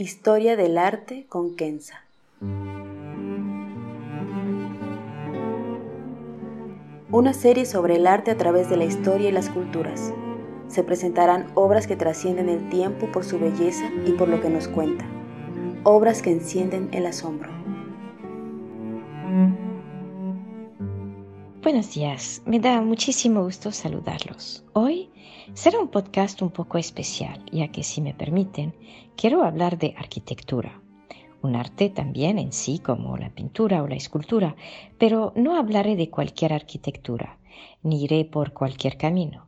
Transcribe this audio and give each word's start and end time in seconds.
Historia 0.00 0.54
del 0.54 0.78
arte 0.78 1.26
con 1.28 1.56
Kenza. 1.56 2.04
Una 7.10 7.32
serie 7.32 7.66
sobre 7.66 7.96
el 7.96 8.06
arte 8.06 8.30
a 8.30 8.36
través 8.36 8.70
de 8.70 8.76
la 8.76 8.84
historia 8.84 9.30
y 9.30 9.32
las 9.32 9.50
culturas. 9.50 10.14
Se 10.68 10.84
presentarán 10.84 11.50
obras 11.54 11.88
que 11.88 11.96
trascienden 11.96 12.48
el 12.48 12.68
tiempo 12.68 13.10
por 13.10 13.24
su 13.24 13.40
belleza 13.40 13.90
y 14.06 14.12
por 14.12 14.28
lo 14.28 14.40
que 14.40 14.50
nos 14.50 14.68
cuenta. 14.68 15.04
Obras 15.82 16.22
que 16.22 16.30
encienden 16.30 16.90
el 16.92 17.04
asombro. 17.04 17.50
Buenos 21.68 21.92
días, 21.92 22.40
me 22.46 22.60
da 22.60 22.80
muchísimo 22.80 23.42
gusto 23.42 23.72
saludarlos. 23.72 24.64
Hoy 24.72 25.10
será 25.52 25.78
un 25.78 25.88
podcast 25.88 26.40
un 26.40 26.48
poco 26.48 26.78
especial, 26.78 27.44
ya 27.52 27.68
que 27.68 27.82
si 27.82 28.00
me 28.00 28.14
permiten, 28.14 28.74
quiero 29.16 29.42
hablar 29.44 29.76
de 29.76 29.94
arquitectura, 29.98 30.80
un 31.42 31.56
arte 31.56 31.90
también 31.90 32.38
en 32.38 32.54
sí 32.54 32.78
como 32.78 33.18
la 33.18 33.28
pintura 33.28 33.82
o 33.82 33.86
la 33.86 33.96
escultura, 33.96 34.56
pero 34.96 35.34
no 35.36 35.58
hablaré 35.58 35.94
de 35.94 36.08
cualquier 36.08 36.54
arquitectura, 36.54 37.38
ni 37.82 38.02
iré 38.02 38.24
por 38.24 38.54
cualquier 38.54 38.96
camino. 38.96 39.46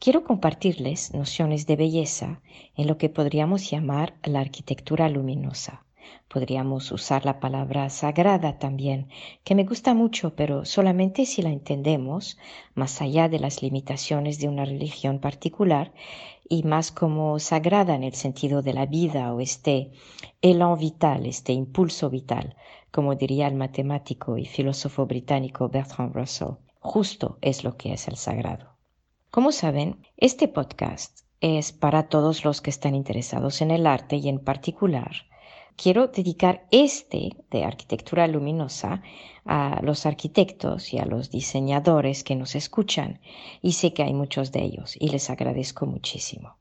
Quiero 0.00 0.24
compartirles 0.24 1.14
nociones 1.14 1.68
de 1.68 1.76
belleza 1.76 2.42
en 2.74 2.88
lo 2.88 2.98
que 2.98 3.10
podríamos 3.10 3.70
llamar 3.70 4.14
la 4.24 4.40
arquitectura 4.40 5.08
luminosa 5.08 5.84
Podríamos 6.28 6.92
usar 6.92 7.24
la 7.24 7.40
palabra 7.40 7.90
sagrada 7.90 8.58
también, 8.58 9.08
que 9.44 9.54
me 9.54 9.64
gusta 9.64 9.94
mucho, 9.94 10.34
pero 10.34 10.64
solamente 10.64 11.26
si 11.26 11.42
la 11.42 11.50
entendemos 11.50 12.38
más 12.74 13.02
allá 13.02 13.28
de 13.28 13.38
las 13.38 13.62
limitaciones 13.62 14.38
de 14.38 14.48
una 14.48 14.64
religión 14.64 15.18
particular 15.18 15.92
y 16.48 16.64
más 16.64 16.90
como 16.90 17.38
sagrada 17.38 17.94
en 17.94 18.02
el 18.02 18.14
sentido 18.14 18.60
de 18.60 18.74
la 18.74 18.86
vida 18.86 19.32
o 19.32 19.40
este 19.40 19.92
elan 20.42 20.78
vital, 20.78 21.26
este 21.26 21.52
impulso 21.52 22.10
vital, 22.10 22.56
como 22.90 23.14
diría 23.14 23.46
el 23.46 23.54
matemático 23.54 24.36
y 24.36 24.46
filósofo 24.46 25.06
británico 25.06 25.68
Bertrand 25.68 26.14
Russell. 26.14 26.54
Justo 26.80 27.38
es 27.40 27.62
lo 27.62 27.76
que 27.76 27.92
es 27.92 28.08
el 28.08 28.16
sagrado. 28.16 28.76
Como 29.30 29.52
saben, 29.52 30.04
este 30.16 30.48
podcast 30.48 31.20
es 31.40 31.72
para 31.72 32.08
todos 32.08 32.44
los 32.44 32.60
que 32.60 32.70
están 32.70 32.94
interesados 32.94 33.62
en 33.62 33.70
el 33.70 33.86
arte 33.86 34.16
y 34.16 34.28
en 34.28 34.40
particular 34.40 35.12
quiero 35.76 36.08
dedicar 36.08 36.66
este 36.70 37.36
de 37.50 37.64
arquitectura 37.64 38.26
luminosa 38.26 39.02
a 39.44 39.80
los 39.82 40.06
arquitectos 40.06 40.92
y 40.92 40.98
a 40.98 41.06
los 41.06 41.30
diseñadores 41.30 42.24
que 42.24 42.36
nos 42.36 42.54
escuchan, 42.54 43.20
y 43.62 43.72
sé 43.72 43.92
que 43.92 44.02
hay 44.02 44.14
muchos 44.14 44.52
de 44.52 44.62
ellos, 44.62 44.96
y 44.98 45.08
les 45.08 45.30
agradezco 45.30 45.86
muchísimo. 45.86 46.56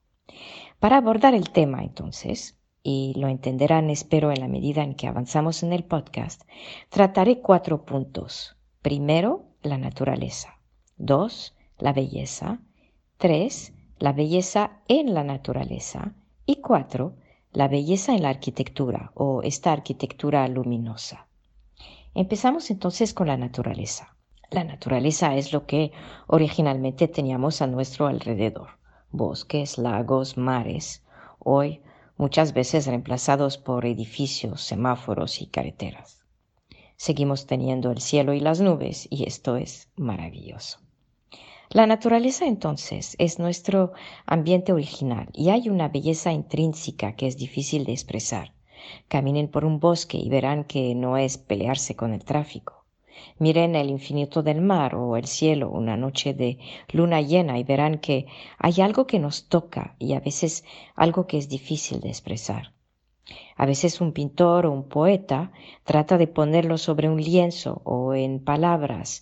Para 0.80 0.98
abordar 0.98 1.34
el 1.34 1.50
tema, 1.50 1.84
entonces, 1.84 2.58
y 2.82 3.14
lo 3.18 3.28
entenderán, 3.28 3.90
espero, 3.90 4.32
en 4.32 4.40
la 4.40 4.48
medida 4.48 4.84
en 4.84 4.96
que 4.96 5.08
avanzamos 5.08 5.64
en 5.64 5.74
el 5.74 5.84
podcast, 5.84 6.44
trataré 6.90 7.42
cuatro 7.42 7.86
puntos. 7.86 8.56
Primero, 8.82 9.46
la 9.62 9.78
naturaleza. 9.78 10.60
Dos, 10.98 11.56
la 11.78 11.92
belleza. 11.92 12.62
Tres, 13.18 13.74
la 13.98 14.14
belleza 14.14 14.82
en 14.88 15.14
la 15.14 15.26
naturaleza. 15.26 16.16
Y 16.46 16.62
cuatro, 16.62 17.18
la 17.52 17.68
belleza 17.68 18.14
en 18.14 18.22
la 18.22 18.30
arquitectura 18.30 19.12
o 19.16 19.42
esta 19.42 19.72
arquitectura 19.72 20.48
luminosa. 20.48 21.28
Empezamos 22.14 22.70
entonces 22.70 23.14
con 23.14 23.28
la 23.28 23.38
naturaleza. 23.38 24.16
La 24.52 24.64
naturaleza 24.64 25.36
es 25.36 25.52
lo 25.52 25.66
que 25.66 25.92
originalmente 26.28 27.08
teníamos 27.08 27.62
a 27.62 27.68
nuestro 27.68 28.08
alrededor. 28.08 28.70
Bosques, 29.12 29.80
lagos, 29.80 30.38
mares, 30.38 31.04
hoy 31.40 31.82
muchas 32.18 32.54
veces 32.54 32.86
reemplazados 32.86 33.58
por 33.58 33.86
edificios, 33.86 34.62
semáforos 34.62 35.42
y 35.42 35.48
carreteras. 35.48 36.24
Seguimos 36.98 37.48
teniendo 37.48 37.92
el 37.92 38.02
cielo 38.02 38.34
y 38.34 38.42
las 38.42 38.60
nubes 38.60 39.08
y 39.10 39.24
esto 39.24 39.56
es 39.56 39.90
maravilloso. 39.96 40.80
La 41.72 41.86
naturaleza 41.86 42.48
entonces 42.48 43.16
es 43.20 43.38
nuestro 43.38 43.92
ambiente 44.26 44.74
original 44.74 45.30
y 45.34 45.50
hay 45.50 45.70
una 45.70 45.88
belleza 45.88 46.32
intrínseca 46.32 47.16
que 47.16 47.28
es 47.28 47.38
difícil 47.38 47.86
de 47.86 47.92
expresar. 47.92 48.54
Caminen 49.08 49.48
por 49.50 49.66
un 49.66 49.80
bosque 49.80 50.18
y 50.18 50.30
verán 50.30 50.64
que 50.64 50.96
no 50.96 51.16
es 51.16 51.38
pelearse 51.38 51.96
con 51.96 52.12
el 52.12 52.26
tráfico. 52.26 52.86
Miren 53.38 53.76
el 53.76 53.92
infinito 53.92 54.42
del 54.42 54.62
mar 54.62 54.96
o 54.96 55.16
el 55.16 55.28
cielo 55.28 55.70
una 55.70 55.96
noche 55.96 56.34
de 56.34 56.58
luna 56.92 57.22
llena 57.22 57.60
y 57.60 57.64
verán 57.64 58.00
que 58.00 58.26
hay 58.58 58.82
algo 58.82 59.06
que 59.06 59.20
nos 59.20 59.48
toca 59.48 59.96
y 60.00 60.14
a 60.14 60.22
veces 60.22 60.64
algo 60.96 61.28
que 61.28 61.38
es 61.38 61.50
difícil 61.50 62.00
de 62.00 62.10
expresar. 62.10 62.74
A 63.58 63.68
veces 63.68 64.02
un 64.02 64.12
pintor 64.12 64.66
o 64.66 64.72
un 64.72 64.86
poeta 64.90 65.52
trata 65.84 66.18
de 66.18 66.26
ponerlo 66.26 66.80
sobre 66.80 67.10
un 67.10 67.22
lienzo 67.22 67.82
o 67.84 68.16
en 68.16 68.44
palabras, 68.44 69.22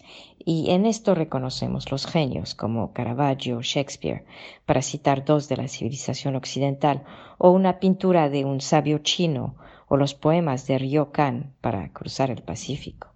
y 0.50 0.72
en 0.72 0.86
esto 0.86 1.14
reconocemos 1.14 1.92
los 1.92 2.06
genios 2.06 2.56
como 2.56 2.94
Caravaggio 2.94 3.58
o 3.58 3.62
Shakespeare, 3.62 4.24
para 4.66 4.82
citar 4.82 5.26
dos 5.26 5.50
de 5.50 5.58
la 5.58 5.68
civilización 5.68 6.38
occidental, 6.38 7.04
o 7.38 7.52
una 7.52 7.80
pintura 7.80 8.30
de 8.30 8.46
un 8.46 8.62
sabio 8.62 9.00
chino, 9.00 9.58
o 9.90 9.98
los 9.98 10.14
poemas 10.14 10.66
de 10.66 10.78
Ryokan 10.78 11.54
para 11.60 11.92
cruzar 11.92 12.32
el 12.32 12.44
Pacífico. 12.44 13.10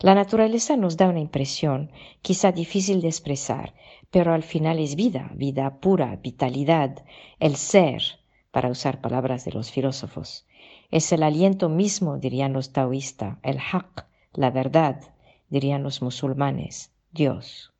La 0.00 0.14
naturaleza 0.14 0.76
nos 0.76 0.98
da 0.98 1.08
una 1.08 1.20
impresión 1.20 1.92
quizá 2.20 2.52
difícil 2.52 3.00
de 3.00 3.08
expresar, 3.08 3.72
pero 4.10 4.34
al 4.34 4.42
final 4.42 4.80
es 4.80 4.96
vida, 4.96 5.30
vida 5.34 5.80
pura, 5.80 6.14
vitalidad, 6.16 7.06
el 7.40 7.56
ser, 7.56 8.02
para 8.50 8.68
usar 8.68 9.00
palabras 9.00 9.46
de 9.46 9.52
los 9.52 9.70
filósofos. 9.70 10.46
Es 10.90 11.10
el 11.10 11.22
aliento 11.22 11.70
mismo, 11.70 12.18
dirían 12.18 12.52
los 12.52 12.74
taoístas, 12.74 13.38
el 13.42 13.58
haq, 13.58 14.04
la 14.34 14.50
verdad, 14.50 15.00
dirían 15.48 15.82
los 15.82 16.02
musulmanes, 16.02 16.92
Dios. 17.12 17.72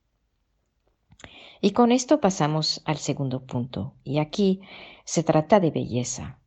Y 1.60 1.72
con 1.72 1.90
esto 1.90 2.20
pasamos 2.20 2.82
al 2.84 2.98
segundo 2.98 3.40
punto, 3.40 3.94
y 4.04 4.18
aquí 4.18 4.60
se 5.04 5.22
trata 5.22 5.58
de 5.58 5.70
belleza. 5.70 6.38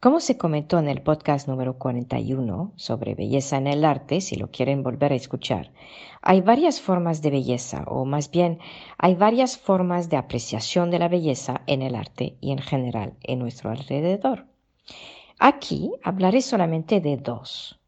Como 0.00 0.20
se 0.20 0.38
comentó 0.38 0.78
en 0.78 0.88
el 0.88 1.02
podcast 1.02 1.48
número 1.48 1.76
41 1.76 2.72
sobre 2.76 3.16
belleza 3.16 3.56
en 3.56 3.66
el 3.66 3.84
arte, 3.84 4.20
si 4.20 4.36
lo 4.36 4.50
quieren 4.50 4.84
volver 4.84 5.12
a 5.12 5.16
escuchar, 5.16 5.72
hay 6.22 6.40
varias 6.40 6.80
formas 6.80 7.20
de 7.20 7.30
belleza, 7.30 7.82
o 7.88 8.04
más 8.04 8.30
bien 8.30 8.60
hay 8.96 9.16
varias 9.16 9.58
formas 9.58 10.08
de 10.08 10.16
apreciación 10.16 10.92
de 10.92 11.00
la 11.00 11.08
belleza 11.08 11.62
en 11.66 11.82
el 11.82 11.96
arte 11.96 12.36
y 12.40 12.52
en 12.52 12.58
general 12.58 13.14
en 13.22 13.40
nuestro 13.40 13.70
alrededor. 13.70 14.46
Aquí 15.40 15.90
hablaré 16.04 16.42
solamente 16.42 17.00
de 17.00 17.16
dos. 17.16 17.80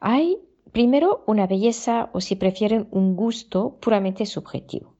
Hay 0.00 0.38
primero 0.72 1.24
una 1.26 1.46
belleza, 1.46 2.10
o 2.12 2.20
si 2.20 2.36
prefieren, 2.36 2.88
un 2.90 3.16
gusto 3.16 3.76
puramente 3.80 4.26
subjetivo. 4.26 4.94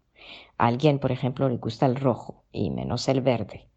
A 0.58 0.66
alguien, 0.66 0.98
por 0.98 1.12
ejemplo, 1.12 1.48
le 1.48 1.56
gusta 1.56 1.86
el 1.86 1.96
rojo 1.96 2.44
y 2.52 2.70
menos 2.70 3.08
el 3.08 3.20
verde. 3.20 3.68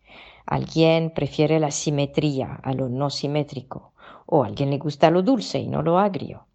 Alguien 0.46 1.12
prefiere 1.12 1.60
la 1.60 1.72
simetría 1.72 2.60
a 2.62 2.74
lo 2.74 2.90
no 2.90 3.10
simétrico, 3.10 3.94
o 4.26 4.44
a 4.44 4.48
alguien 4.48 4.70
le 4.70 4.78
gusta 4.78 5.10
lo 5.10 5.22
dulce 5.22 5.60
y 5.60 5.68
no 5.68 5.82
lo 5.82 6.00
agrio. 6.00 6.48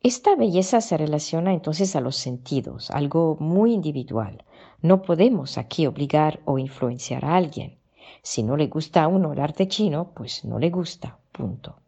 Esta 0.00 0.36
belleza 0.36 0.80
se 0.80 0.96
relaciona 0.96 1.52
entonces 1.52 1.96
a 1.96 2.00
los 2.00 2.16
sentidos, 2.16 2.90
algo 2.90 3.36
muy 3.40 3.72
individual. 3.74 4.44
No 4.80 5.02
podemos 5.02 5.58
aquí 5.58 5.86
obligar 5.86 6.40
o 6.44 6.58
influenciar 6.58 7.24
a 7.24 7.36
alguien. 7.36 7.78
Si 8.22 8.42
no 8.42 8.56
le 8.56 8.68
gusta 8.68 9.02
a 9.02 9.08
uno 9.08 9.32
el 9.32 9.40
arte 9.40 9.68
chino, 9.68 10.12
pues 10.14 10.44
no 10.44 10.58
le 10.58 10.70
gusta, 10.70 11.18
punto. 11.32 11.80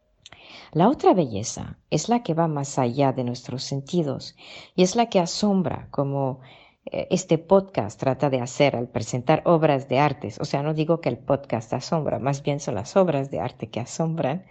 La 0.72 0.88
otra 0.88 1.15
belleza 1.15 1.78
es 1.91 2.09
la 2.09 2.22
que 2.22 2.34
va 2.34 2.49
más 2.49 2.78
allá 2.78 3.12
de 3.12 3.25
nuestros 3.25 3.65
sentidos 3.65 4.37
y 4.75 4.83
es 4.83 4.97
la 4.97 5.06
que 5.06 5.21
asombra, 5.21 5.88
como 5.91 6.41
eh, 6.87 7.09
este 7.11 7.38
podcast 7.38 7.99
trata 7.99 8.31
de 8.31 8.41
hacer 8.41 8.77
al 8.77 8.88
presentar 8.88 9.43
obras 9.44 9.88
de 9.88 9.99
artes. 9.99 10.38
O 10.41 10.44
sea, 10.44 10.62
no 10.62 10.75
digo 10.75 11.00
que 11.00 11.09
el 11.09 11.19
podcast 11.19 11.72
asombra, 11.72 12.19
más 12.19 12.43
bien 12.43 12.61
son 12.61 12.75
las 12.75 12.97
obras 12.97 13.31
de 13.31 13.41
arte 13.41 13.69
que 13.69 13.81
asombran 13.81 14.47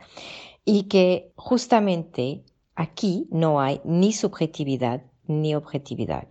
y 0.65 0.83
que 0.83 1.31
justamente 1.35 2.43
aquí 2.75 3.27
no 3.31 3.59
hay 3.59 3.81
ni 3.83 4.13
subjetividad 4.13 5.03
ni 5.25 5.55
objetividad. 5.55 6.27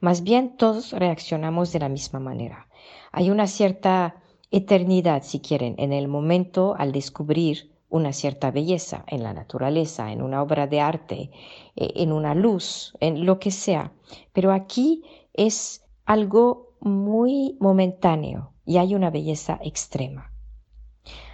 Más 0.00 0.22
bien 0.22 0.56
todos 0.56 0.92
reaccionamos 0.92 1.72
de 1.72 1.80
la 1.80 1.88
misma 1.88 2.20
manera. 2.20 2.68
Hay 3.12 3.30
una 3.30 3.46
cierta 3.46 4.22
eternidad, 4.50 5.22
si 5.22 5.40
quieren, 5.40 5.74
en 5.78 5.92
el 5.92 6.08
momento 6.08 6.74
al 6.78 6.92
descubrir 6.92 7.75
una 7.88 8.12
cierta 8.12 8.50
belleza 8.50 9.04
en 9.06 9.22
la 9.22 9.32
naturaleza, 9.32 10.12
en 10.12 10.22
una 10.22 10.42
obra 10.42 10.66
de 10.66 10.80
arte, 10.80 11.30
eh, 11.76 11.92
en 11.96 12.12
una 12.12 12.34
luz, 12.34 12.96
en 13.00 13.26
lo 13.26 13.38
que 13.38 13.50
sea. 13.50 13.92
Pero 14.32 14.52
aquí 14.52 15.02
es 15.34 15.84
algo 16.04 16.76
muy 16.80 17.56
momentáneo 17.60 18.52
y 18.64 18.78
hay 18.78 18.94
una 18.94 19.10
belleza 19.10 19.58
extrema. 19.62 20.32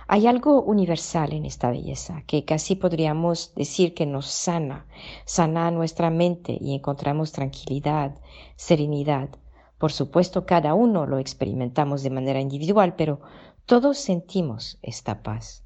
Hay 0.08 0.26
algo 0.26 0.60
universal 0.62 1.32
en 1.32 1.46
esta 1.46 1.70
belleza 1.70 2.22
que 2.26 2.44
casi 2.44 2.76
podríamos 2.76 3.55
decir 3.55 3.94
que 3.94 4.05
nos 4.05 4.26
sana, 4.26 4.87
sana 5.25 5.70
nuestra 5.70 6.10
mente 6.10 6.58
y 6.60 6.75
encontramos 6.75 7.32
tranquilidad, 7.32 8.20
serenidad. 8.56 9.31
Por 9.78 9.90
supuesto, 9.90 10.44
cada 10.44 10.75
uno 10.75 11.06
lo 11.06 11.19
experimentamos 11.19 12.02
de 12.02 12.10
manera 12.10 12.40
individual, 12.40 12.94
pero 12.94 13.20
Todos 13.64 13.96
sentimos 13.96 14.78
esta 14.82 15.22
paz. 15.22 15.61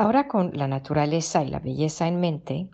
Ahora 0.00 0.28
con 0.28 0.52
la 0.56 0.68
naturaleza 0.68 1.42
y 1.42 1.48
la 1.48 1.58
belleza 1.58 2.06
en 2.06 2.20
mente, 2.20 2.70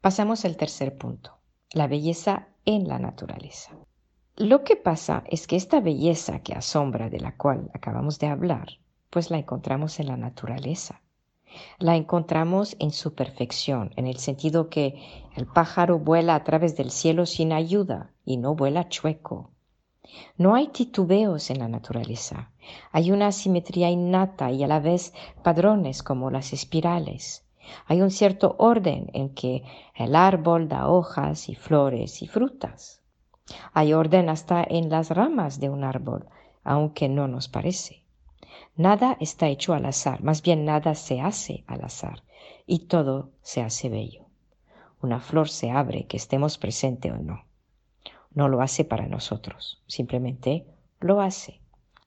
pasamos 0.00 0.44
al 0.44 0.56
tercer 0.56 0.96
punto, 0.96 1.40
la 1.72 1.88
belleza 1.88 2.50
en 2.64 2.86
la 2.86 3.00
naturaleza. 3.00 3.72
Lo 4.36 4.62
que 4.62 4.76
pasa 4.76 5.24
es 5.26 5.48
que 5.48 5.56
esta 5.56 5.80
belleza 5.80 6.38
que 6.38 6.54
asombra 6.54 7.10
de 7.10 7.18
la 7.18 7.36
cual 7.36 7.68
acabamos 7.74 8.20
de 8.20 8.28
hablar, 8.28 8.78
pues 9.10 9.28
la 9.32 9.38
encontramos 9.38 9.98
en 9.98 10.06
la 10.06 10.16
naturaleza. 10.16 11.02
La 11.80 11.96
encontramos 11.96 12.76
en 12.78 12.92
su 12.92 13.12
perfección, 13.12 13.90
en 13.96 14.06
el 14.06 14.18
sentido 14.18 14.68
que 14.68 15.02
el 15.34 15.46
pájaro 15.46 15.98
vuela 15.98 16.36
a 16.36 16.44
través 16.44 16.76
del 16.76 16.92
cielo 16.92 17.26
sin 17.26 17.52
ayuda 17.52 18.12
y 18.24 18.36
no 18.36 18.54
vuela 18.54 18.88
chueco. 18.88 19.50
No 20.36 20.54
hay 20.54 20.68
titubeos 20.68 21.50
en 21.50 21.58
la 21.58 21.68
naturaleza. 21.68 22.50
Hay 22.92 23.10
una 23.10 23.32
simetría 23.32 23.90
innata 23.90 24.50
y 24.50 24.62
a 24.62 24.66
la 24.66 24.80
vez 24.80 25.12
padrones 25.42 26.02
como 26.02 26.30
las 26.30 26.52
espirales. 26.52 27.44
Hay 27.86 28.00
un 28.00 28.10
cierto 28.10 28.56
orden 28.58 29.10
en 29.12 29.34
que 29.34 29.62
el 29.94 30.16
árbol 30.16 30.68
da 30.68 30.88
hojas 30.88 31.48
y 31.48 31.54
flores 31.54 32.22
y 32.22 32.28
frutas. 32.28 33.02
Hay 33.72 33.92
orden 33.92 34.28
hasta 34.28 34.62
en 34.62 34.90
las 34.90 35.10
ramas 35.10 35.60
de 35.60 35.70
un 35.70 35.84
árbol, 35.84 36.26
aunque 36.64 37.08
no 37.08 37.28
nos 37.28 37.48
parece. 37.48 38.04
Nada 38.76 39.16
está 39.20 39.48
hecho 39.48 39.74
al 39.74 39.86
azar, 39.86 40.22
más 40.22 40.42
bien 40.42 40.64
nada 40.64 40.94
se 40.94 41.20
hace 41.20 41.64
al 41.66 41.84
azar, 41.84 42.22
y 42.66 42.80
todo 42.86 43.30
se 43.42 43.62
hace 43.62 43.88
bello. 43.88 44.26
Una 45.00 45.20
flor 45.20 45.48
se 45.48 45.70
abre, 45.70 46.06
que 46.06 46.16
estemos 46.16 46.58
presente 46.58 47.10
o 47.10 47.16
no. 47.16 47.47
No 48.34 48.48
lo 48.48 48.60
hace 48.60 48.84
para 48.84 49.06
nosotros, 49.06 49.82
simplemente 49.86 50.66
lo 51.00 51.20
hace, 51.20 51.60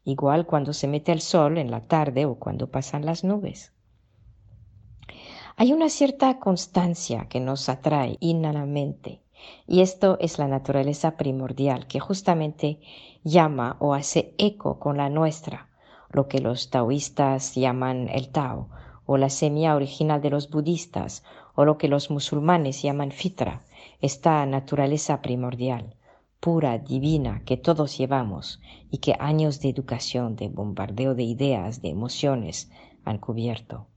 igual 0.04 0.46
cuando 0.46 0.74
se 0.74 0.88
mete 0.88 1.12
el 1.12 1.22
sol 1.22 1.58
en 1.58 1.72
la 1.72 1.82
tarde 1.82 2.26
o 2.26 2.36
cuando 2.36 2.70
pasan 2.70 3.06
las 3.06 3.24
nubes. 3.24 3.74
Hay 5.58 5.74
una 5.74 5.90
cierta 5.90 6.40
constancia 6.40 7.28
que 7.28 7.40
nos 7.40 7.70
atrae 7.70 8.18
inanamente 8.20 9.22
y 9.68 9.82
esto 9.82 10.18
es 10.20 10.40
la 10.40 10.48
naturaleza 10.48 11.18
primordial 11.18 11.88
que 11.88 12.00
justamente 12.00 12.80
llama 13.24 13.78
o 13.80 13.94
hace 13.94 14.34
eco 14.38 14.80
con 14.80 14.98
la 14.98 15.10
nuestra, 15.10 15.70
lo 16.12 16.28
que 16.28 16.40
los 16.40 16.70
taoístas 16.70 17.56
llaman 17.56 18.10
el 18.10 18.30
Tao, 18.30 18.70
o 19.06 19.18
la 19.18 19.30
semilla 19.30 19.76
original 19.76 20.22
de 20.22 20.30
los 20.30 20.50
budistas, 20.50 21.24
o 21.56 21.66
lo 21.66 21.78
que 21.78 21.88
los 21.88 22.10
musulmanes 22.10 22.82
llaman 22.82 23.12
fitra, 23.12 23.62
esta 24.00 24.46
naturaleza 24.46 25.22
primordial, 25.22 25.96
pura, 26.42 26.80
divina, 26.80 27.44
que 27.46 27.56
todos 27.56 27.98
llevamos 27.98 28.60
y 28.90 28.98
que 28.98 29.16
años 29.20 29.62
de 29.62 29.70
educación, 29.70 30.36
de 30.36 30.50
bombardeo 30.50 31.16
de 31.16 31.24
ideas, 31.24 31.82
de 31.82 31.90
emociones 31.90 32.70
han 33.06 33.20
cubierto. 33.20 33.88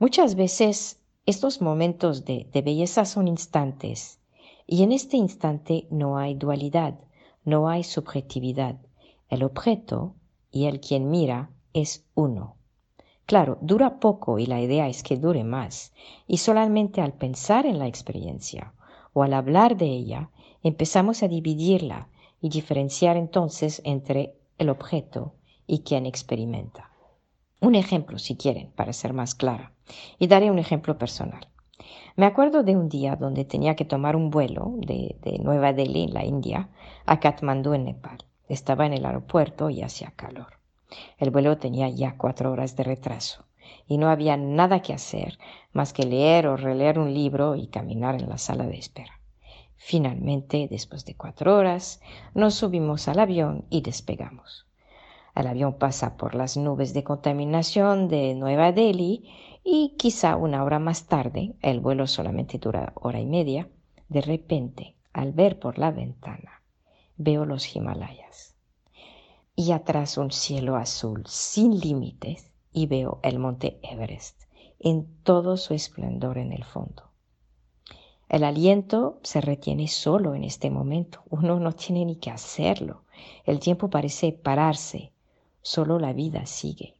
Muchas 0.00 0.34
veces 0.34 1.00
estos 1.26 1.62
momentos 1.62 2.24
de, 2.24 2.48
de 2.52 2.62
belleza 2.62 3.04
son 3.04 3.28
instantes 3.28 4.20
y 4.66 4.82
en 4.82 4.92
este 4.92 5.16
instante 5.16 5.86
no 5.90 6.18
hay 6.18 6.34
dualidad, 6.34 6.98
no 7.44 7.68
hay 7.68 7.84
subjetividad. 7.84 8.76
El 9.28 9.44
objeto 9.44 10.16
y 10.50 10.66
el 10.66 10.80
quien 10.80 11.10
mira 11.10 11.50
es 11.72 12.04
uno. 12.14 12.56
Claro, 13.26 13.58
dura 13.60 14.00
poco 14.00 14.40
y 14.40 14.46
la 14.46 14.60
idea 14.60 14.88
es 14.88 15.04
que 15.04 15.16
dure 15.16 15.44
más. 15.44 15.92
Y 16.26 16.38
solamente 16.38 17.00
al 17.00 17.12
pensar 17.12 17.64
en 17.64 17.78
la 17.78 17.86
experiencia 17.86 18.74
o 19.12 19.22
al 19.22 19.34
hablar 19.34 19.76
de 19.76 19.86
ella, 19.86 20.30
empezamos 20.62 21.22
a 21.22 21.28
dividirla 21.28 22.08
y 22.40 22.48
diferenciar 22.48 23.16
entonces 23.16 23.80
entre 23.84 24.34
el 24.58 24.70
objeto 24.70 25.34
y 25.66 25.80
quien 25.80 26.06
experimenta. 26.06 26.90
Un 27.60 27.74
ejemplo, 27.74 28.18
si 28.18 28.36
quieren, 28.36 28.70
para 28.72 28.92
ser 28.92 29.12
más 29.12 29.34
clara. 29.34 29.72
Y 30.18 30.26
daré 30.26 30.50
un 30.50 30.58
ejemplo 30.58 30.96
personal. 30.98 31.48
Me 32.16 32.26
acuerdo 32.26 32.62
de 32.62 32.76
un 32.76 32.88
día 32.88 33.16
donde 33.16 33.44
tenía 33.44 33.76
que 33.76 33.84
tomar 33.84 34.16
un 34.16 34.30
vuelo 34.30 34.72
de, 34.76 35.16
Nueva 35.42 35.72
Delhi, 35.72 36.04
en 36.04 36.14
la 36.14 36.24
India, 36.24 36.68
a 37.06 37.20
Katmandú, 37.20 37.74
en 37.74 37.84
Nepal. 37.84 38.18
Estaba 38.48 38.86
en 38.86 38.94
el 38.94 39.06
aeropuerto 39.06 39.70
y 39.70 39.82
hacía 39.82 40.12
calor. 40.16 40.58
El 41.18 41.30
vuelo 41.30 41.58
tenía 41.58 41.88
ya 41.88 42.16
cuatro 42.16 42.50
horas 42.50 42.76
de 42.76 42.84
retraso 42.84 43.44
y 43.86 43.98
no 43.98 44.08
había 44.08 44.36
nada 44.36 44.82
que 44.82 44.92
hacer 44.92 45.38
más 45.72 45.92
que 45.92 46.04
leer 46.04 46.46
o 46.48 46.56
releer 46.56 46.98
un 46.98 47.14
libro 47.14 47.54
y 47.54 47.68
caminar 47.68 48.20
en 48.20 48.28
la 48.28 48.38
sala 48.38 48.66
de 48.66 48.78
espera. 48.78 49.19
Finalmente, 49.82 50.68
después 50.70 51.06
de 51.06 51.16
cuatro 51.16 51.56
horas, 51.56 52.02
nos 52.34 52.54
subimos 52.54 53.08
al 53.08 53.18
avión 53.18 53.64
y 53.70 53.80
despegamos. 53.80 54.66
El 55.34 55.46
avión 55.46 55.78
pasa 55.78 56.18
por 56.18 56.34
las 56.34 56.58
nubes 56.58 56.92
de 56.92 57.02
contaminación 57.02 58.06
de 58.08 58.34
Nueva 58.34 58.72
Delhi 58.72 59.24
y 59.64 59.96
quizá 59.96 60.36
una 60.36 60.64
hora 60.64 60.78
más 60.78 61.06
tarde, 61.06 61.54
el 61.62 61.80
vuelo 61.80 62.06
solamente 62.06 62.58
dura 62.58 62.92
hora 62.94 63.20
y 63.20 63.26
media, 63.26 63.70
de 64.10 64.20
repente, 64.20 64.96
al 65.14 65.32
ver 65.32 65.58
por 65.58 65.78
la 65.78 65.90
ventana, 65.90 66.62
veo 67.16 67.46
los 67.46 67.74
Himalayas 67.74 68.54
y 69.56 69.72
atrás 69.72 70.18
un 70.18 70.30
cielo 70.30 70.76
azul 70.76 71.24
sin 71.26 71.80
límites 71.80 72.52
y 72.70 72.86
veo 72.86 73.18
el 73.22 73.38
monte 73.38 73.80
Everest 73.82 74.42
en 74.78 75.22
todo 75.22 75.56
su 75.56 75.72
esplendor 75.72 76.36
en 76.36 76.52
el 76.52 76.64
fondo. 76.64 77.09
El 78.30 78.44
aliento 78.44 79.18
se 79.24 79.40
retiene 79.40 79.88
solo 79.88 80.36
en 80.36 80.44
este 80.44 80.70
momento, 80.70 81.24
uno 81.30 81.58
no 81.58 81.72
tiene 81.72 82.04
ni 82.04 82.14
que 82.14 82.30
hacerlo, 82.30 83.02
el 83.44 83.58
tiempo 83.58 83.90
parece 83.90 84.30
pararse, 84.30 85.10
solo 85.62 85.98
la 85.98 86.12
vida 86.12 86.46
sigue. 86.46 86.94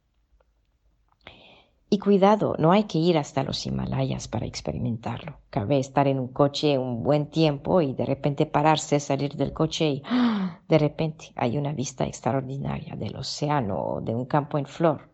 Y 1.89 1.99
cuidado, 1.99 2.55
no 2.59 2.73
hay 2.73 2.83
que 2.83 2.97
ir 2.97 3.17
hasta 3.17 3.43
los 3.43 3.65
Himalayas 3.65 4.27
para 4.27 4.45
experimentarlo. 4.45 5.37
Cabe 5.49 5.79
estar 5.79 6.05
en 6.09 6.19
un 6.19 6.27
coche 6.27 6.77
un 6.77 7.01
buen 7.01 7.27
tiempo 7.27 7.81
y 7.81 7.93
de 7.93 8.05
repente 8.05 8.45
pararse, 8.45 8.99
salir 8.99 9.35
del 9.37 9.53
coche 9.53 9.89
y 9.89 10.03
¡ah! 10.05 10.59
de 10.67 10.77
repente 10.79 11.31
hay 11.35 11.57
una 11.57 11.71
vista 11.71 12.05
extraordinaria 12.05 12.97
del 12.97 13.15
océano 13.15 13.81
o 13.81 14.01
de 14.01 14.13
un 14.13 14.25
campo 14.25 14.57
en 14.57 14.65
flor. 14.65 15.10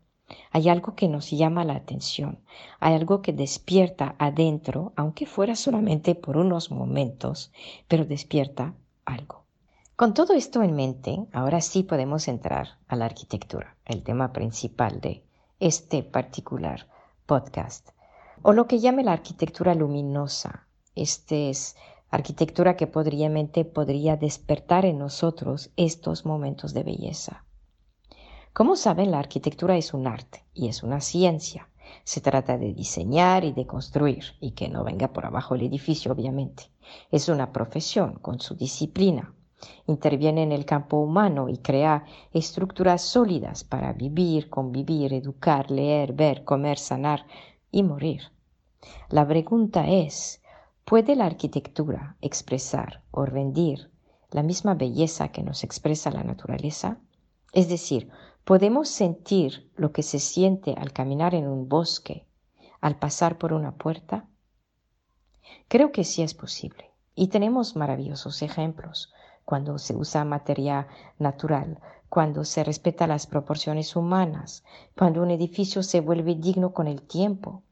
Hay 0.51 0.69
algo 0.69 0.95
que 0.95 1.07
nos 1.07 1.31
llama 1.31 1.63
la 1.63 1.75
atención, 1.75 2.39
hay 2.79 2.93
algo 2.93 3.21
que 3.21 3.33
despierta 3.33 4.15
adentro, 4.19 4.93
aunque 4.95 5.25
fuera 5.25 5.55
solamente 5.55 6.15
por 6.15 6.37
unos 6.37 6.71
momentos, 6.71 7.51
pero 7.87 8.05
despierta 8.05 8.73
algo. 9.05 9.43
Con 9.95 10.13
todo 10.13 10.33
esto 10.33 10.61
en 10.61 10.75
mente, 10.75 11.25
ahora 11.33 11.59
sí 11.59 11.81
podemos 11.81 12.27
entrar 12.27 12.77
a 12.87 12.95
la 12.95 13.05
arquitectura, 13.05 13.77
el 13.85 14.03
tema 14.03 14.31
principal 14.31 15.01
de 15.01 15.23
este 15.59 16.03
particular 16.03 16.87
podcast, 17.25 17.89
o 18.43 18.53
lo 18.53 18.67
que 18.67 18.79
llame 18.79 19.03
la 19.03 19.13
arquitectura 19.13 19.73
luminosa. 19.73 20.67
Este 20.93 21.49
es 21.49 21.75
arquitectura 22.11 22.77
que 22.77 22.85
podría 22.85 24.17
despertar 24.17 24.85
en 24.85 24.99
nosotros 24.99 25.71
estos 25.77 26.25
momentos 26.25 26.73
de 26.73 26.83
belleza. 26.83 27.43
Como 28.57 28.75
saben, 28.75 29.11
la 29.11 29.19
arquitectura 29.19 29.77
es 29.77 29.93
un 29.93 30.07
arte 30.07 30.43
y 30.51 30.67
es 30.67 30.81
una 30.81 30.99
ciencia. 30.99 31.69
Se 32.03 32.21
trata 32.21 32.57
de 32.57 32.73
diseñar 32.73 33.43
y 33.43 33.51
de 33.51 33.67
construir, 33.67 34.33
y 34.39 34.53
que 34.53 34.67
no 34.67 34.83
venga 34.83 35.13
por 35.13 35.27
abajo 35.27 35.53
el 35.53 35.61
edificio, 35.61 36.11
obviamente. 36.11 36.63
Es 37.11 37.29
una 37.29 37.53
profesión 37.53 38.15
con 38.15 38.39
su 38.39 38.55
disciplina, 38.55 39.35
Interviene 39.85 40.41
en 40.41 40.51
el 40.51 40.65
campo 40.65 40.97
humano 40.97 41.49
y 41.49 41.59
crea 41.59 42.05
estructuras 42.33 43.03
sólidas 43.03 43.63
para 43.63 43.93
vivir, 43.93 44.49
convivir, 44.49 45.13
educar, 45.13 45.69
leer, 45.69 46.13
ver, 46.13 46.43
comer, 46.43 46.79
sanar 46.79 47.27
y 47.71 47.83
morir. 47.83 48.21
La 49.09 49.27
pregunta 49.27 49.87
es, 49.87 50.41
¿puede 50.83 51.15
la 51.15 51.27
arquitectura 51.27 52.17
expresar 52.21 53.03
o 53.11 53.23
rendir 53.23 53.91
la 54.31 54.41
misma 54.41 54.73
belleza 54.73 55.27
que 55.27 55.43
nos 55.43 55.63
expresa 55.63 56.09
la 56.09 56.23
naturaleza? 56.23 56.97
Es 57.53 57.69
decir, 57.69 58.09
¿podemos 58.47 58.87
sentir 58.87 59.69
lo 59.75 59.91
que 59.91 60.03
se 60.03 60.19
siente 60.19 60.73
al 60.77 60.93
caminar 60.93 61.35
en 61.35 61.49
un 61.49 61.67
bosque, 61.67 62.25
al 62.79 62.97
pasar 62.97 63.37
por 63.37 63.51
una 63.51 63.75
puerta? 63.75 64.25
Creo 65.67 65.91
que 65.91 66.05
sí 66.05 66.21
es 66.21 66.33
posible 66.33 66.89
y 67.13 67.27
tenemos 67.27 67.75
maravillosos 67.75 68.41
ejemplos 68.41 69.11
cuando 69.43 69.77
se 69.77 69.97
usa 69.97 70.23
materia 70.23 70.87
natural, 71.19 71.81
cuando 72.07 72.45
se 72.45 72.63
respeta 72.63 73.05
las 73.05 73.27
proporciones 73.27 73.97
humanas, 73.97 74.63
cuando 74.97 75.21
un 75.21 75.31
edificio 75.31 75.83
se 75.83 75.99
vuelve 75.99 76.35
digno 76.35 76.71
con 76.71 76.87
el 76.87 77.01
tiempo. 77.01 77.63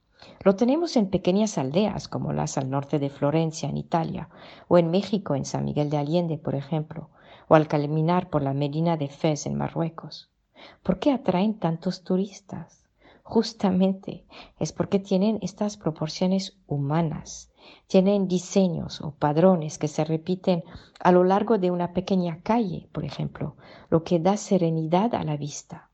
Lo 0.44 0.58
tenemos 0.58 0.98
en 0.98 1.10
pequeñas 1.10 1.58
aldeas 1.58 2.10
como 2.10 2.34
las 2.34 2.58
al 2.58 2.70
norte 2.70 3.00
de 3.00 3.10
Florencia, 3.10 3.70
en 3.70 3.78
Italia, 3.78 4.28
o 4.68 4.78
en 4.78 4.92
México, 4.92 5.36
en 5.36 5.46
San 5.46 5.64
Miguel 5.64 5.90
de 5.90 6.00
Allende, 6.00 6.38
por 6.38 6.54
ejemplo, 6.54 7.12
o 7.48 7.56
al 7.56 7.70
caminar 7.70 8.30
por 8.30 8.42
la 8.42 8.54
Medina 8.54 8.98
de 8.98 9.08
Fez, 9.08 9.46
en 9.46 9.56
Marruecos. 9.56 10.35
¿Por 10.84 11.00
qué 11.00 11.12
atraen 11.12 11.60
tantos 11.60 12.04
turistas? 12.04 12.86
Justamente 13.24 14.24
es 14.60 14.72
porque 14.72 15.00
tienen 15.00 15.40
estas 15.42 15.78
proporciones 15.78 16.58
humanas, 16.68 17.52
tienen 17.88 18.28
diseños 18.28 19.02
o 19.02 19.16
padrones 19.16 19.80
que 19.80 19.88
se 19.88 20.06
repiten 20.06 20.64
a 21.00 21.12
lo 21.12 21.24
largo 21.24 21.58
de 21.58 21.72
una 21.72 21.92
pequeña 21.92 22.42
calle, 22.44 22.88
por 22.92 23.04
ejemplo, 23.04 23.56
lo 23.90 24.04
que 24.04 24.20
da 24.20 24.38
serenidad 24.38 25.16
a 25.16 25.24
la 25.24 25.38
vista. 25.38 25.90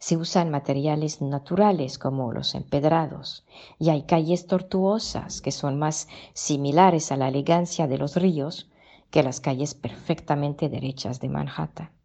Se 0.00 0.16
usan 0.16 0.50
materiales 0.50 1.22
naturales 1.22 1.96
como 1.96 2.32
los 2.32 2.56
empedrados 2.56 3.46
y 3.78 3.90
hay 3.90 4.02
calles 4.02 4.48
tortuosas 4.48 5.40
que 5.40 5.52
son 5.52 5.78
más 5.78 6.08
similares 6.32 7.12
a 7.12 7.16
la 7.16 7.28
elegancia 7.28 7.86
de 7.86 7.98
los 7.98 8.16
ríos 8.16 8.68
que 9.10 9.22
las 9.22 9.40
calles 9.40 9.74
perfectamente 9.74 10.68
derechas 10.68 11.20
de 11.20 11.28
Manhattan. 11.28 11.99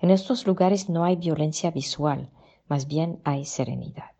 En 0.00 0.10
estos 0.10 0.46
lugares 0.46 0.88
no 0.88 1.04
hay 1.04 1.16
violencia 1.16 1.70
visual, 1.70 2.30
más 2.68 2.86
bien 2.86 3.20
hay 3.24 3.44
serenidad. 3.44 4.12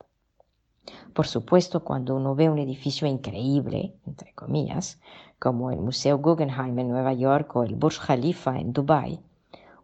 Por 1.14 1.26
supuesto, 1.26 1.84
cuando 1.84 2.16
uno 2.16 2.34
ve 2.34 2.48
un 2.48 2.58
edificio 2.58 3.06
increíble, 3.06 3.94
entre 4.06 4.32
comillas, 4.32 5.00
como 5.38 5.70
el 5.70 5.80
Museo 5.80 6.18
Guggenheim 6.18 6.78
en 6.78 6.88
Nueva 6.88 7.12
York 7.12 7.54
o 7.54 7.64
el 7.64 7.74
Burj 7.74 7.98
Khalifa 8.06 8.58
en 8.58 8.72
Dubái, 8.72 9.20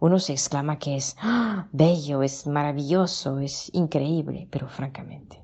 uno 0.00 0.18
se 0.18 0.32
exclama 0.32 0.78
que 0.78 0.97
es 0.97 1.16
¡Ah! 1.20 1.66
bello, 1.73 2.23
es 2.23 2.47
maravilloso, 2.47 3.40
es 3.40 3.70
increíble, 3.75 4.49
pero 4.50 4.68
francamente, 4.68 5.42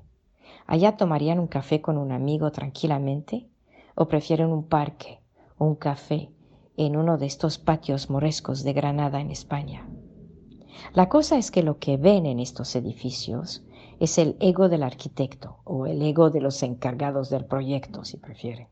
¿allá 0.65 0.97
tomarían 0.97 1.39
un 1.39 1.47
café 1.47 1.81
con 1.81 1.97
un 1.97 2.11
amigo 2.11 2.51
tranquilamente? 2.51 3.47
¿O 3.95 4.07
prefieren 4.07 4.51
un 4.51 4.63
parque 4.67 5.19
o 5.57 5.65
un 5.65 5.75
café 5.75 6.29
en 6.77 6.97
uno 6.97 7.17
de 7.17 7.27
estos 7.27 7.57
patios 7.57 8.09
morescos 8.09 8.63
de 8.63 8.73
Granada 8.73 9.21
en 9.21 9.31
España? 9.31 9.87
La 10.93 11.09
cosa 11.09 11.37
es 11.37 11.51
que 11.51 11.63
lo 11.63 11.77
que 11.77 11.97
ven 11.97 12.25
en 12.25 12.39
estos 12.39 12.75
edificios 12.75 13.63
es 13.99 14.17
el 14.17 14.37
ego 14.39 14.69
del 14.69 14.83
arquitecto 14.83 15.57
o 15.63 15.85
el 15.85 16.01
ego 16.01 16.29
de 16.29 16.41
los 16.41 16.61
encargados 16.63 17.29
del 17.29 17.45
proyecto, 17.45 18.05
si 18.05 18.17
prefiere. 18.17 18.69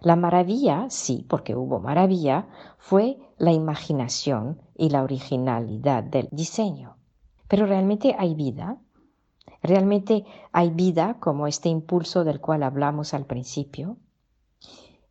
La 0.00 0.16
maravilla, 0.16 0.86
sí, 0.88 1.26
porque 1.28 1.54
hubo 1.54 1.78
maravilla, 1.78 2.48
fue 2.78 3.18
la 3.36 3.52
imaginación 3.52 4.60
y 4.76 4.90
la 4.90 5.02
originalidad 5.02 6.02
del 6.02 6.28
diseño. 6.30 6.96
Pero 7.48 7.66
realmente 7.66 8.14
hay 8.18 8.34
vida. 8.34 8.78
Realmente 9.62 10.24
hay 10.52 10.70
vida 10.70 11.18
como 11.20 11.46
este 11.46 11.68
impulso 11.68 12.24
del 12.24 12.40
cual 12.40 12.62
hablamos 12.62 13.12
al 13.12 13.26
principio. 13.26 13.98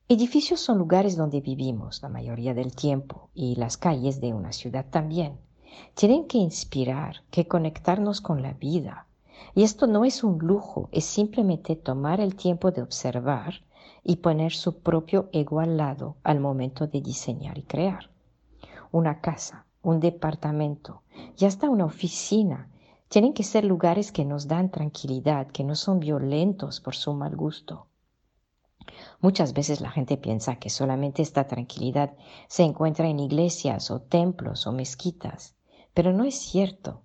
Edificios 0.08 0.60
son 0.60 0.80
lugares 0.80 1.16
donde 1.16 1.40
vivimos 1.40 2.02
la 2.02 2.10
mayoría 2.10 2.56
del 2.56 2.76
tiempo 2.76 3.30
y 3.36 3.56
las 3.58 3.78
calles 3.78 4.20
de 4.22 4.34
una 4.34 4.54
ciudad 4.54 4.88
también. 4.90 5.38
Tienen 5.94 6.28
que 6.28 6.38
inspirar, 6.38 7.24
que 7.30 7.48
conectarnos 7.48 8.22
con 8.22 8.42
la 8.42 8.54
vida, 8.54 9.08
y 9.56 9.64
esto 9.64 9.88
no 9.88 10.06
es 10.06 10.24
un 10.24 10.38
lujo, 10.40 10.90
es 10.92 11.06
simplemente 11.06 11.76
tomar 11.76 12.22
el 12.22 12.36
tiempo 12.36 12.72
de 12.72 12.82
observar 12.82 13.62
y 14.04 14.18
poner 14.18 14.54
su 14.54 14.80
propio 14.80 15.30
ego 15.34 15.60
al 15.60 15.78
lado 15.78 16.16
al 16.24 16.40
momento 16.40 16.88
de 16.88 17.02
diseñar 17.02 17.58
y 17.58 17.64
crear. 17.64 18.10
Una 18.92 19.22
casa, 19.22 19.66
un 19.82 20.00
departamento 20.00 21.02
y 21.38 21.46
hasta 21.46 21.70
una 21.70 21.86
oficina 21.86 22.70
tienen 23.08 23.34
que 23.34 23.44
ser 23.44 23.66
lugares 23.66 24.12
que 24.12 24.26
nos 24.26 24.48
dan 24.48 24.70
tranquilidad, 24.70 25.48
que 25.48 25.64
no 25.64 25.76
son 25.76 26.00
violentos 26.00 26.80
por 26.80 26.96
su 26.96 27.14
mal 27.14 27.36
gusto. 27.36 27.88
Muchas 29.20 29.54
veces 29.54 29.82
la 29.82 29.92
gente 29.92 30.18
piensa 30.18 30.58
que 30.58 30.70
solamente 30.70 31.22
esta 31.22 31.48
tranquilidad 31.48 32.14
se 32.48 32.64
encuentra 32.64 33.08
en 33.08 33.20
iglesias 33.20 33.92
o 33.92 34.02
templos 34.02 34.66
o 34.68 34.72
mezquitas, 34.72 35.56
pero 36.00 36.14
no 36.14 36.24
es 36.24 36.36
cierto. 36.36 37.02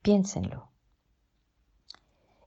Piénsenlo. 0.00 0.68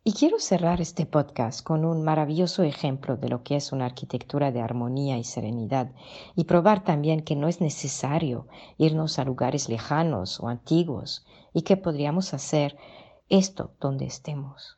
Y 0.06 0.14
quiero 0.14 0.40
cerrar 0.40 0.80
este 0.80 1.06
podcast 1.06 1.62
con 1.66 1.84
un 1.84 2.02
maravilloso 2.02 2.64
ejemplo 2.64 3.18
de 3.18 3.28
lo 3.28 3.44
que 3.44 3.58
es 3.58 3.74
una 3.74 3.88
arquitectura 3.88 4.54
de 4.54 4.62
armonía 4.62 5.18
y 5.18 5.26
serenidad 5.26 5.92
y 6.34 6.46
probar 6.46 6.86
también 6.86 7.24
que 7.24 7.36
no 7.36 7.50
es 7.50 7.60
necesario 7.60 8.48
irnos 8.78 9.20
a 9.20 9.26
lugares 9.26 9.68
lejanos 9.68 10.40
o 10.40 10.48
antiguos 10.48 11.26
y 11.52 11.64
que 11.64 11.76
podríamos 11.76 12.34
hacer 12.34 12.78
esto 13.28 13.74
donde 13.82 14.06
estemos. 14.06 14.78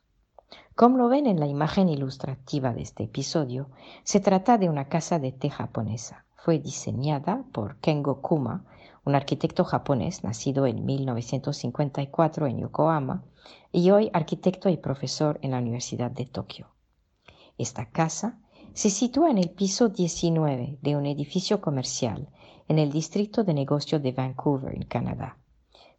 Como 0.74 0.98
lo 0.98 1.08
ven 1.08 1.28
en 1.28 1.38
la 1.38 1.46
imagen 1.46 1.88
ilustrativa 1.88 2.72
de 2.72 2.82
este 2.82 3.04
episodio, 3.04 3.70
se 4.02 4.18
trata 4.18 4.58
de 4.58 4.68
una 4.68 4.88
casa 4.88 5.20
de 5.20 5.30
té 5.30 5.48
japonesa. 5.48 6.24
Fue 6.34 6.58
diseñada 6.58 7.44
por 7.52 7.76
Kengo 7.76 8.20
Kuma, 8.20 8.64
un 9.04 9.14
arquitecto 9.14 9.64
japonés 9.64 10.24
nacido 10.24 10.66
en 10.66 10.84
1954 10.84 12.46
en 12.46 12.58
Yokohama 12.58 13.24
y 13.70 13.90
hoy 13.90 14.10
arquitecto 14.12 14.68
y 14.68 14.76
profesor 14.76 15.38
en 15.42 15.50
la 15.50 15.58
Universidad 15.58 16.10
de 16.10 16.26
Tokio. 16.26 16.68
Esta 17.58 17.90
casa 17.90 18.38
se 18.72 18.90
sitúa 18.90 19.30
en 19.30 19.38
el 19.38 19.50
piso 19.50 19.88
19 19.88 20.78
de 20.80 20.96
un 20.96 21.06
edificio 21.06 21.60
comercial 21.60 22.28
en 22.66 22.78
el 22.78 22.90
distrito 22.90 23.44
de 23.44 23.54
negocio 23.54 24.00
de 24.00 24.12
Vancouver, 24.12 24.74
en 24.74 24.84
Canadá. 24.84 25.36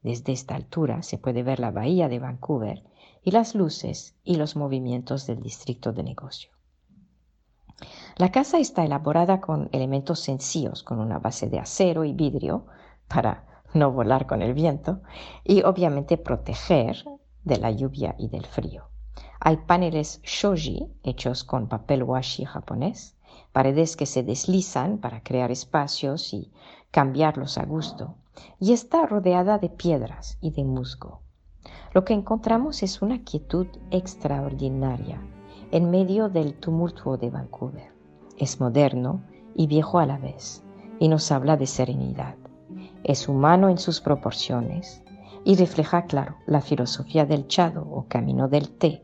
Desde 0.01 0.33
esta 0.33 0.55
altura 0.55 1.03
se 1.03 1.17
puede 1.17 1.43
ver 1.43 1.59
la 1.59 1.71
bahía 1.71 2.09
de 2.09 2.19
Vancouver 2.19 2.83
y 3.23 3.31
las 3.31 3.55
luces 3.55 4.15
y 4.23 4.35
los 4.35 4.55
movimientos 4.55 5.25
del 5.27 5.41
distrito 5.41 5.93
de 5.93 6.03
negocio. 6.03 6.51
La 8.17 8.31
casa 8.31 8.57
está 8.59 8.85
elaborada 8.85 9.41
con 9.41 9.69
elementos 9.71 10.19
sencillos, 10.21 10.83
con 10.83 10.99
una 10.99 11.19
base 11.19 11.49
de 11.49 11.59
acero 11.59 12.05
y 12.05 12.13
vidrio 12.13 12.65
para 13.07 13.45
no 13.73 13.91
volar 13.91 14.25
con 14.25 14.41
el 14.41 14.53
viento 14.53 15.01
y 15.43 15.63
obviamente 15.63 16.17
proteger 16.17 17.03
de 17.43 17.57
la 17.57 17.71
lluvia 17.71 18.15
y 18.17 18.29
del 18.29 18.45
frío. 18.45 18.89
Hay 19.39 19.57
paneles 19.57 20.21
shoji 20.23 20.87
hechos 21.03 21.43
con 21.43 21.67
papel 21.67 22.03
washi 22.03 22.45
japonés, 22.45 23.15
paredes 23.51 23.95
que 23.95 24.05
se 24.05 24.23
deslizan 24.23 24.97
para 24.97 25.21
crear 25.21 25.51
espacios 25.51 26.33
y 26.33 26.51
cambiarlos 26.91 27.57
a 27.57 27.65
gusto, 27.65 28.15
y 28.59 28.73
está 28.73 29.05
rodeada 29.05 29.57
de 29.57 29.69
piedras 29.69 30.37
y 30.41 30.51
de 30.51 30.63
musgo. 30.63 31.21
Lo 31.93 32.03
que 32.05 32.13
encontramos 32.13 32.83
es 32.83 33.01
una 33.01 33.23
quietud 33.23 33.67
extraordinaria 33.91 35.21
en 35.71 35.89
medio 35.91 36.29
del 36.29 36.53
tumulto 36.55 37.17
de 37.17 37.29
Vancouver. 37.29 37.91
Es 38.37 38.59
moderno 38.59 39.23
y 39.55 39.67
viejo 39.67 39.99
a 39.99 40.05
la 40.05 40.17
vez, 40.17 40.63
y 40.99 41.07
nos 41.07 41.31
habla 41.31 41.57
de 41.57 41.67
serenidad. 41.67 42.35
Es 43.03 43.27
humano 43.27 43.69
en 43.69 43.77
sus 43.77 44.01
proporciones, 44.01 45.03
y 45.45 45.55
refleja, 45.55 46.05
claro, 46.05 46.35
la 46.47 46.59
filosofía 46.59 47.25
del 47.25 47.47
chado 47.47 47.87
o 47.89 48.07
camino 48.07 48.47
del 48.47 48.69
té, 48.69 49.03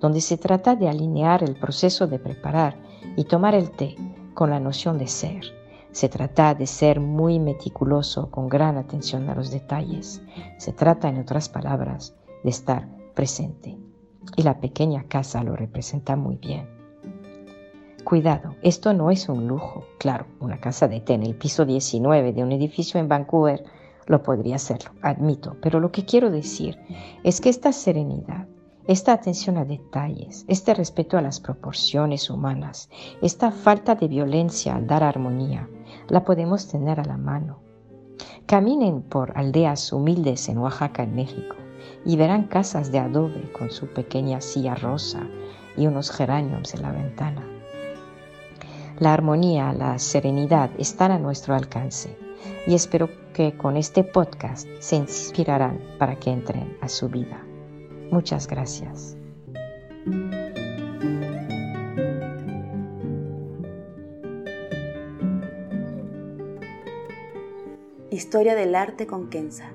donde 0.00 0.20
se 0.20 0.36
trata 0.36 0.74
de 0.74 0.88
alinear 0.88 1.44
el 1.44 1.54
proceso 1.54 2.06
de 2.06 2.18
preparar 2.18 2.76
y 3.16 3.24
tomar 3.24 3.54
el 3.54 3.70
té 3.70 3.94
con 4.34 4.50
la 4.50 4.60
noción 4.60 4.98
de 4.98 5.06
ser. 5.06 5.44
Se 5.92 6.08
trata 6.10 6.54
de 6.54 6.66
ser 6.66 7.00
muy 7.00 7.38
meticuloso 7.38 8.30
con 8.30 8.48
gran 8.48 8.76
atención 8.76 9.30
a 9.30 9.34
los 9.34 9.50
detalles. 9.50 10.20
Se 10.58 10.72
trata, 10.72 11.08
en 11.08 11.20
otras 11.20 11.48
palabras, 11.48 12.14
de 12.42 12.50
estar 12.50 12.86
presente. 13.14 13.78
Y 14.36 14.42
la 14.42 14.60
pequeña 14.60 15.04
casa 15.04 15.42
lo 15.42 15.56
representa 15.56 16.16
muy 16.16 16.36
bien. 16.36 16.75
Cuidado, 18.06 18.54
esto 18.62 18.92
no 18.92 19.10
es 19.10 19.28
un 19.28 19.48
lujo. 19.48 19.84
Claro, 19.98 20.26
una 20.38 20.60
casa 20.60 20.86
de 20.86 21.00
té 21.00 21.14
en 21.14 21.24
el 21.24 21.34
piso 21.34 21.64
19 21.64 22.32
de 22.32 22.44
un 22.44 22.52
edificio 22.52 23.00
en 23.00 23.08
Vancouver 23.08 23.64
lo 24.06 24.22
podría 24.22 24.54
hacerlo, 24.54 24.92
admito, 25.02 25.56
pero 25.60 25.80
lo 25.80 25.90
que 25.90 26.04
quiero 26.04 26.30
decir 26.30 26.78
es 27.24 27.40
que 27.40 27.48
esta 27.48 27.72
serenidad, 27.72 28.46
esta 28.86 29.12
atención 29.12 29.58
a 29.58 29.64
detalles, 29.64 30.44
este 30.46 30.72
respeto 30.72 31.18
a 31.18 31.20
las 31.20 31.40
proporciones 31.40 32.30
humanas, 32.30 32.90
esta 33.22 33.50
falta 33.50 33.96
de 33.96 34.06
violencia 34.06 34.76
al 34.76 34.86
dar 34.86 35.02
armonía, 35.02 35.68
la 36.06 36.24
podemos 36.24 36.68
tener 36.68 37.00
a 37.00 37.04
la 37.04 37.16
mano. 37.16 37.58
Caminen 38.46 39.02
por 39.02 39.36
aldeas 39.36 39.92
humildes 39.92 40.48
en 40.48 40.58
Oaxaca, 40.58 41.02
en 41.02 41.16
México, 41.16 41.56
y 42.04 42.16
verán 42.16 42.44
casas 42.44 42.92
de 42.92 43.00
adobe 43.00 43.50
con 43.50 43.72
su 43.72 43.88
pequeña 43.88 44.40
silla 44.40 44.76
rosa 44.76 45.26
y 45.76 45.88
unos 45.88 46.12
geraniums 46.12 46.72
en 46.72 46.82
la 46.82 46.92
ventana. 46.92 47.55
La 48.98 49.12
armonía, 49.12 49.74
la 49.74 49.98
serenidad 49.98 50.70
están 50.78 51.10
a 51.10 51.18
nuestro 51.18 51.54
alcance 51.54 52.16
y 52.66 52.74
espero 52.74 53.10
que 53.34 53.54
con 53.54 53.76
este 53.76 54.04
podcast 54.04 54.66
se 54.78 54.96
inspirarán 54.96 55.80
para 55.98 56.16
que 56.18 56.30
entren 56.30 56.78
a 56.80 56.88
su 56.88 57.10
vida. 57.10 57.44
Muchas 58.10 58.46
gracias. 58.46 59.18
Historia 68.10 68.54
del 68.54 68.74
arte 68.74 69.06
con 69.06 69.28
Kenza. 69.28 69.74